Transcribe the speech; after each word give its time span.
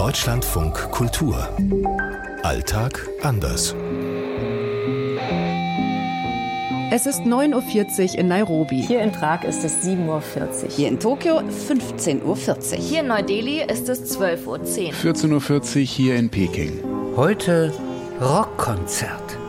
Deutschlandfunk 0.00 0.90
Kultur. 0.92 1.46
Alltag 2.42 3.06
anders. 3.20 3.74
Es 6.90 7.04
ist 7.04 7.20
9.40 7.20 8.14
Uhr 8.14 8.18
in 8.18 8.28
Nairobi. 8.28 8.80
Hier 8.80 9.02
in 9.02 9.12
Prag 9.12 9.44
ist 9.44 9.62
es 9.62 9.84
7.40 9.86 10.06
Uhr. 10.06 10.22
Hier 10.74 10.88
in 10.88 10.98
Tokio 10.98 11.40
15.40 11.40 12.22
Uhr. 12.24 12.78
Hier 12.78 13.00
in 13.00 13.08
Neu-Delhi 13.08 13.62
ist 13.70 13.90
es 13.90 14.18
12.10 14.18 14.46
Uhr. 14.46 14.58
14.40 14.94 15.76
Uhr 15.76 15.82
hier 15.82 16.16
in 16.16 16.30
Peking. 16.30 16.82
Heute 17.14 17.70
Rockkonzert. 18.22 19.39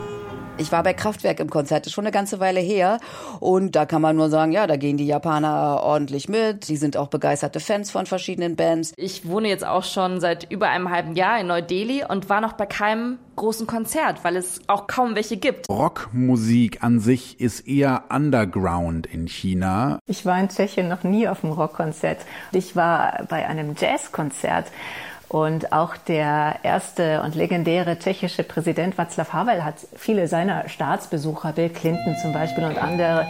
Ich 0.58 0.70
war 0.70 0.82
bei 0.82 0.92
Kraftwerk 0.92 1.40
im 1.40 1.48
Konzert, 1.48 1.86
das 1.86 1.88
ist 1.88 1.94
schon 1.94 2.04
eine 2.04 2.12
ganze 2.12 2.38
Weile 2.38 2.60
her. 2.60 2.98
Und 3.40 3.74
da 3.74 3.86
kann 3.86 4.02
man 4.02 4.16
nur 4.16 4.28
sagen, 4.28 4.52
ja, 4.52 4.66
da 4.66 4.76
gehen 4.76 4.98
die 4.98 5.06
Japaner 5.06 5.80
ordentlich 5.82 6.28
mit. 6.28 6.68
Die 6.68 6.76
sind 6.76 6.96
auch 6.96 7.08
begeisterte 7.08 7.58
Fans 7.58 7.90
von 7.90 8.04
verschiedenen 8.04 8.54
Bands. 8.54 8.92
Ich 8.96 9.26
wohne 9.26 9.48
jetzt 9.48 9.64
auch 9.66 9.82
schon 9.82 10.20
seit 10.20 10.50
über 10.50 10.68
einem 10.68 10.90
halben 10.90 11.16
Jahr 11.16 11.40
in 11.40 11.46
Neu-Delhi 11.46 12.04
und 12.06 12.28
war 12.28 12.42
noch 12.42 12.52
bei 12.52 12.66
keinem 12.66 13.18
großen 13.36 13.66
Konzert, 13.66 14.24
weil 14.24 14.36
es 14.36 14.60
auch 14.66 14.86
kaum 14.86 15.14
welche 15.14 15.38
gibt. 15.38 15.70
Rockmusik 15.70 16.82
an 16.84 17.00
sich 17.00 17.40
ist 17.40 17.66
eher 17.66 18.04
underground 18.10 19.06
in 19.06 19.26
China. 19.28 19.98
Ich 20.06 20.26
war 20.26 20.38
in 20.38 20.50
Tschechien 20.50 20.86
noch 20.86 21.02
nie 21.02 21.28
auf 21.28 21.42
einem 21.42 21.54
Rockkonzert. 21.54 22.18
Ich 22.52 22.76
war 22.76 23.24
bei 23.28 23.46
einem 23.46 23.74
Jazzkonzert. 23.78 24.66
Und 25.32 25.72
auch 25.72 25.96
der 25.96 26.56
erste 26.62 27.22
und 27.22 27.34
legendäre 27.34 27.98
tschechische 27.98 28.42
Präsident 28.42 28.96
Václav 28.96 29.32
Havel 29.32 29.64
hat 29.64 29.76
viele 29.96 30.28
seiner 30.28 30.68
Staatsbesucher, 30.68 31.52
Bill 31.52 31.70
Clinton 31.70 32.14
zum 32.20 32.34
Beispiel 32.34 32.64
und 32.64 32.76
andere, 32.76 33.26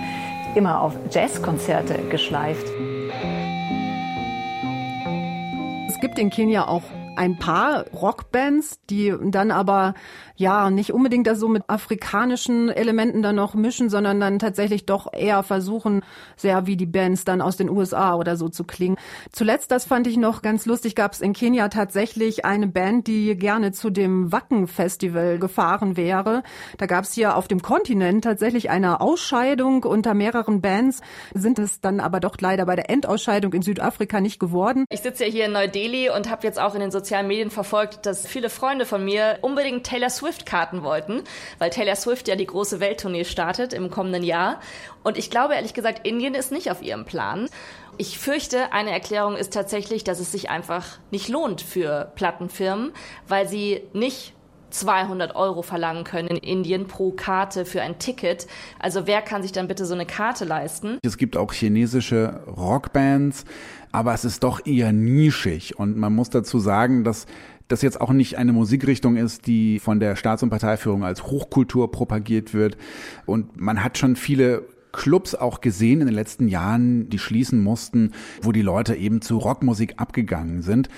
immer 0.57 0.81
auf 0.81 0.95
Jazzkonzerte 1.13 1.95
geschleift. 2.11 2.67
Es 5.89 6.01
gibt 6.01 6.19
in 6.19 6.31
Kenia 6.31 6.67
auch 6.67 6.83
ein 7.17 7.39
paar 7.39 7.87
Rockbands, 7.91 8.81
die 8.89 9.15
dann 9.23 9.51
aber 9.51 9.95
ja 10.37 10.71
nicht 10.71 10.93
unbedingt 10.93 11.27
das 11.27 11.39
so 11.39 11.49
mit 11.49 11.65
afrikanischen 11.69 12.69
Elementen 12.69 13.23
dann 13.23 13.37
noch 13.37 13.55
mischen, 13.55 13.91
sondern 13.91 14.21
dann 14.21 14.39
tatsächlich 14.39 14.87
doch 14.87 15.13
eher 15.13 15.43
versuchen, 15.43 16.03
sehr 16.37 16.67
wie 16.67 16.77
die 16.77 16.87
Bands 16.87 17.25
dann 17.25 17.41
aus 17.41 17.57
den 17.57 17.71
USA 17.71 18.15
oder 18.15 18.37
so 18.37 18.49
zu 18.49 18.65
klingen. 18.65 18.97
Zuletzt, 19.31 19.71
das 19.71 19.85
fand 19.85 20.07
ich 20.07 20.17
noch 20.17 20.43
ganz 20.43 20.67
lustig, 20.67 20.95
gab 20.95 21.13
es 21.13 21.21
in 21.21 21.33
Kenia 21.33 21.69
tatsächlich 21.69 22.45
eine 22.45 22.67
Band, 22.67 23.07
die 23.07 23.37
gerne 23.37 23.73
zu 23.73 23.91
dem 23.91 24.33
Wacken-Festival 24.33 25.39
gefahren 25.39 25.97
wäre. 25.97 26.43
Da 26.79 26.87
gab 26.87 27.05
es 27.05 27.13
hier 27.13 27.37
auf 27.37 27.49
dem 27.49 27.63
Kontinent 27.63 28.25
tatsächlich 28.25 28.71
eine 28.71 29.01
Ausscheidung 29.01 29.85
unter 29.85 30.15
mehreren 30.15 30.61
Bands, 30.61 31.01
sind 31.35 31.59
es 31.59 31.81
dann 31.81 32.01
aber 32.01 32.21
doch 32.21 32.37
leider 32.41 32.67
bei 32.67 32.77
der 32.77 32.91
Endausscheidung 32.91 33.53
in 33.53 33.63
Südafrika 33.63 34.21
nicht 34.21 34.41
geworden. 34.41 34.85
Ich 34.91 35.01
sitze 35.01 35.25
ja 35.25 35.31
hier 35.31 35.47
in 35.47 35.53
Neu-Delhi 35.53 36.11
und 36.11 36.31
habe 36.31 36.47
jetzt 36.47 36.61
auch 36.61 36.75
in 36.75 36.81
den 36.81 36.91
sozialen 37.03 37.27
Medien 37.27 37.51
verfolgt, 37.51 38.07
dass 38.07 38.29
viele 38.29 38.49
Freunde 38.49 38.87
von 38.87 39.05
mir 39.05 39.39
unbedingt 39.41 39.85
Taylor 39.85 40.09
Swift-Karten 40.09 40.85
wollten, 40.85 41.25
weil 41.59 41.71
Taylor 41.71 41.97
Swift 41.97 42.29
ja 42.29 42.37
die 42.37 42.47
große 42.47 42.79
Welttournee 42.79 43.25
startet 43.25 43.73
im 43.73 43.91
kommenden 43.91 44.23
Jahr. 44.23 44.61
Und 45.03 45.19
ich 45.19 45.29
glaube 45.29 45.55
ehrlich 45.55 45.75
gesagt, 45.75 46.07
Indien 46.07 46.35
ist 46.35 46.53
nicht 46.53 46.71
auf 46.71 46.81
ihrem 46.81 47.05
Plan. 47.05 47.49
Ich 47.99 48.19
fürchte, 48.19 48.73
eine 48.73 48.93
Erklärung 48.93 49.37
ist 49.37 49.53
tatsächlich, 49.53 50.05
dass 50.05 50.21
es 50.21 50.31
sich 50.31 50.49
einfach 50.49 50.99
nicht 51.11 51.29
lohnt 51.29 51.61
für 51.61 52.13
Plattenfirmen, 52.15 52.93
weil 53.27 53.49
sie 53.49 53.83
nicht 53.93 54.33
200 54.73 55.37
Euro 55.37 55.63
verlangen 55.63 56.05
können 56.05 56.29
in 56.29 56.37
Indien 56.37 56.87
pro 56.87 57.13
Karte 57.13 57.65
für 57.65 57.83
ein 57.83 57.99
Ticket. 57.99 58.47
Also 58.79 59.07
wer 59.07 59.23
kann 59.23 59.43
sich 59.43 59.53
dann 59.53 59.69
bitte 59.69 59.85
so 59.87 59.95
eine 59.95 60.07
Karte 60.07 60.45
leisten? 60.45 60.99
Es 61.03 61.17
gibt 61.17 61.37
auch 61.37 61.53
chinesische 61.53 62.43
Rockbands, 62.47 63.45
aber 63.93 64.15
es 64.15 64.25
ist 64.25 64.43
doch 64.43 64.65
eher 64.67 64.93
nischig 64.93 65.79
und 65.79 65.97
man 65.97 66.15
muss 66.15 66.31
dazu 66.31 66.59
sagen, 66.59 67.05
dass 67.05 67.27
das 67.69 67.83
jetzt 67.83 68.01
auch 68.01 68.11
nicht 68.11 68.37
eine 68.37 68.53
Musikrichtung 68.53 69.17
ist, 69.17 69.47
die 69.47 69.79
von 69.79 69.99
der 69.99 70.17
Staats- 70.17 70.43
und 70.43 70.51
Parteiführung 70.51 71.05
als 71.05 71.25
Hochkultur 71.25 71.91
propagiert 71.91 72.53
wird. 72.53 72.77
Und 73.25 73.59
man 73.61 73.83
hat 73.83 73.97
schon 73.97 74.15
viele 74.15 74.67
Clubs 74.93 75.35
auch 75.35 75.61
gesehen 75.61 76.01
in 76.01 76.07
den 76.07 76.15
letzten 76.15 76.49
Jahren, 76.49 77.09
die 77.09 77.19
schließen 77.19 77.63
mussten, 77.63 78.13
wo 78.41 78.53
die 78.53 78.63
Leute 78.63 78.95
eben 78.95 79.23
zu 79.23 79.39
Rockmusik 79.39 79.95
abgegangen 79.97 80.63
sind. 80.63 80.89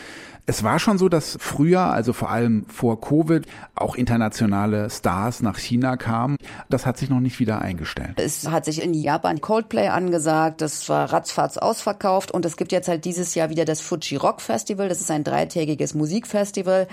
Es 0.47 0.63
war 0.63 0.79
schon 0.79 0.99
so, 0.99 1.09
dass 1.09 1.39
früher, 1.41 1.81
also 1.81 2.13
vor 2.13 2.31
allem 2.31 2.67
vor 2.69 3.01
Covid, 3.01 3.47
auch 3.75 3.95
internationale 3.95 4.91
Stars 4.91 5.41
nach 5.41 5.57
China 5.57 5.97
kamen. 5.97 6.37
Das 6.69 6.85
hat 6.85 6.99
sich 6.99 7.09
noch 7.09 7.21
nicht 7.21 7.41
wieder 7.41 7.63
eingestellt. 7.63 8.13
Es 8.17 8.47
hat 8.51 8.67
sich 8.67 8.83
in 8.83 8.93
Japan 8.93 9.41
Coldplay 9.41 9.89
angesagt, 9.89 10.61
das 10.61 10.87
war 10.91 11.11
ratzfatz 11.15 11.57
ausverkauft 11.57 12.31
und 12.31 12.45
es 12.45 12.59
gibt 12.59 12.73
jetzt 12.73 12.89
halt 12.89 13.07
dieses 13.07 13.35
Jahr 13.35 13.49
wieder 13.49 13.65
das 13.65 13.81
Fuji 13.81 14.17
Rock 14.17 14.43
Festival. 14.43 14.91
Das 14.91 15.01
ist 15.01 15.11
ein 15.11 15.25
dreitägiges 15.25 15.95
Musikfestival 15.95 16.89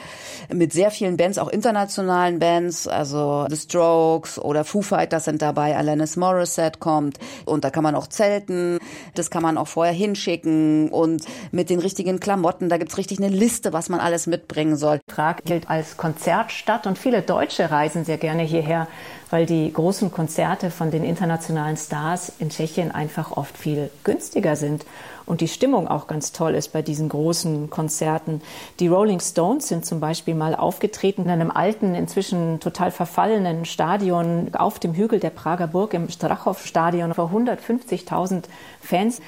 mit 0.53 0.72
sehr 0.72 0.89
vielen 0.89 1.18
Bands, 1.18 1.38
auch 1.38 1.50
internationalen 1.50 2.39
Bands, 2.39 2.88
also 2.88 3.47
The 3.50 3.57
Strokes 3.57 4.39
oder 4.39 4.63
Foo 4.63 4.81
Fighters 4.81 5.25
sind 5.25 5.41
dabei, 5.41 5.75
Alanis 5.75 6.16
Morissette 6.16 6.79
kommt 6.79 6.91
und 6.97 7.63
da 7.63 7.69
kann 7.69 7.84
man 7.84 7.96
auch 7.96 8.07
zelten, 8.07 8.79
das 9.16 9.29
kann 9.29 9.44
man 9.44 9.57
auch 9.57 9.68
vorher 9.68 9.94
hinschicken 9.94 10.90
und 10.90 11.25
mit 11.52 11.69
den 11.69 11.79
richtigen 11.79 12.22
Klamotten, 12.22 12.69
da 12.69 12.78
gibt's 12.78 12.97
richtig 12.97 13.19
eine 13.19 13.29
Liste, 13.29 13.74
was 13.74 13.90
man 13.90 14.00
alles 14.00 14.28
mitbringen 14.28 14.78
soll. 14.78 15.00
Prag 15.11 15.38
gilt 15.45 15.69
als 15.69 15.97
Konzertstadt 15.97 16.88
und 16.88 16.97
viele 16.97 17.22
Deutsche 17.22 17.69
reisen 17.69 18.05
sehr 18.05 18.17
gerne 18.17 18.44
hierher, 18.44 18.88
weil 19.29 19.45
die 19.45 19.72
großen 19.72 20.11
Konzerte 20.11 20.72
von 20.72 20.89
den 20.89 21.03
internationalen 21.03 21.77
Stars 21.77 22.31
in 22.39 22.49
Tschechien 22.49 22.91
einfach 22.91 23.31
oft 23.31 23.57
viel 23.57 23.89
günstiger 24.03 24.55
sind 24.55 24.85
und 25.25 25.41
die 25.41 25.47
Stimmung 25.47 25.88
auch 25.88 26.07
ganz 26.07 26.31
toll 26.31 26.55
ist 26.55 26.73
bei 26.73 26.81
diesen 26.81 27.09
großen 27.09 27.69
Konzerten. 27.69 28.41
Die 28.79 28.88
Rolling 28.88 29.19
Stones 29.19 29.67
sind 29.67 29.85
zum 29.85 30.00
Beispiel 30.00 30.35
mal 30.35 30.55
aufgetreten 30.55 31.23
in 31.23 31.29
einem 31.29 31.51
alten, 31.51 31.95
inzwischen 31.95 32.59
total 32.59 32.91
verfallenen 32.91 33.66
Stadion 33.66 34.51
auf 34.53 34.79
dem 34.79 34.94
Hügel 34.94 35.19
der 35.19 35.29
Prager 35.29 35.67
Burg 35.67 35.94
im 35.94 36.09
Strachow-Stadion 36.09 37.13
vor 37.13 37.31
150.000 37.31 38.44
Fans. 38.81 39.21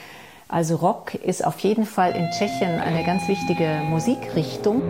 Also 0.48 0.76
Rock 0.76 1.16
ist 1.16 1.46
auf 1.46 1.60
jeden 1.60 1.86
Fall 1.86 2.16
in 2.16 2.30
Tschechien 2.32 2.80
eine 2.80 3.04
ganz 3.04 3.28
wichtige 3.28 3.82
Musikrichtung. 3.90 4.82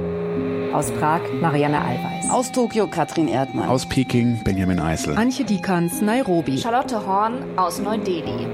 Aus 0.73 0.89
Prag 0.89 1.21
Marianne 1.39 1.79
Allweis. 1.79 2.27
Aus 2.31 2.51
Tokio 2.51 2.87
Katrin 2.87 3.27
Erdmann. 3.27 3.69
Aus 3.69 3.85
Peking 3.85 4.39
Benjamin 4.43 4.79
Eisel. 4.79 5.15
Antje 5.15 5.45
Dikans, 5.45 6.01
Nairobi. 6.01 6.57
Charlotte 6.57 7.05
Horn 7.05 7.43
aus 7.57 7.79
Neu-Delhi. 7.79 8.47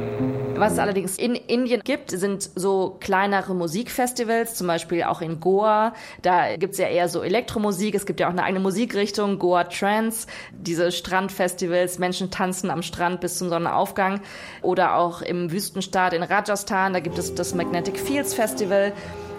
Was 0.59 0.74
es 0.74 0.80
allerdings 0.80 1.18
in 1.18 1.36
Indien 1.36 1.81
gibt, 1.86 2.12
sind 2.12 2.50
so 2.53 2.97
kleinere 3.00 3.56
Musikfestivals, 3.56 4.56
zum 4.56 4.68
Beispiel 4.68 5.03
auch 5.03 5.22
in 5.22 5.40
Goa. 5.40 5.94
Da 6.22 6.58
gibt's 6.58 6.78
ja 6.78 6.88
eher 6.88 7.08
so 7.08 7.22
Elektromusik. 7.22 7.96
Es 7.96 8.06
gibt 8.06 8.20
ja 8.20 8.28
auch 8.28 8.31
eine 8.31 8.44
eigene 8.44 8.59
Musikrichtung, 8.59 9.40
Goa 9.40 9.64
Trance. 9.64 10.28
Diese 10.52 10.92
Strandfestivals, 10.92 11.97
Menschen 11.97 12.30
tanzen 12.30 12.72
am 12.72 12.81
Strand 12.81 13.22
bis 13.22 13.38
zum 13.38 13.47
Sonnenaufgang. 13.47 14.20
Oder 14.62 14.96
auch 14.96 15.22
im 15.22 15.50
Wüstenstaat 15.50 16.12
in 16.12 16.24
Rajasthan, 16.24 16.91
da 16.91 17.00
gibt 17.00 17.18
es 17.18 17.34
das 17.34 17.56
Magnetic 17.56 17.97
Fields 17.97 18.34
Festival. 18.34 18.91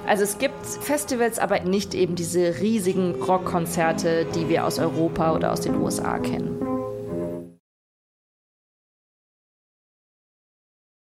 Also 0.06 0.24
es 0.24 0.38
gibt 0.38 0.64
Festivals, 0.64 1.38
aber 1.38 1.60
nicht 1.60 1.94
eben 1.94 2.14
diese 2.14 2.60
riesigen 2.60 3.14
Rockkonzerte, 3.14 4.26
die 4.34 4.48
wir 4.48 4.64
aus 4.64 4.78
Europa 4.78 5.34
oder 5.34 5.52
aus 5.52 5.60
den 5.60 5.76
USA 5.76 6.18
kennen. 6.18 6.59